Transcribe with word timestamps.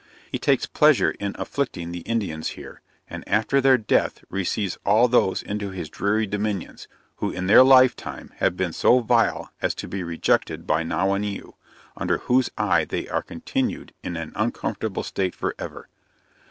He 0.31 0.39
takes 0.39 0.65
pleasure 0.65 1.11
in 1.11 1.35
afflicting 1.37 1.91
the 1.91 1.99
Indians 1.99 2.47
here, 2.57 2.81
and 3.07 3.23
after 3.29 3.61
their 3.61 3.77
death 3.77 4.23
receives 4.31 4.79
all 4.83 5.07
those 5.07 5.43
into 5.43 5.69
his 5.69 5.89
dreary 5.91 6.25
dominions, 6.25 6.87
who 7.17 7.29
in 7.29 7.45
their 7.45 7.63
life 7.63 7.95
time 7.95 8.33
have 8.37 8.57
been 8.57 8.73
so 8.73 9.01
vile 9.01 9.51
as 9.61 9.75
to 9.75 9.87
be 9.87 10.01
rejected 10.01 10.65
by 10.65 10.81
Nauwaneu, 10.81 11.51
under 11.95 12.17
whose 12.17 12.49
eye 12.57 12.83
they 12.83 13.07
are 13.09 13.21
continued 13.21 13.93
in 14.01 14.17
an 14.17 14.33
uncomfortable 14.35 15.03
state 15.03 15.35
forever. 15.35 15.87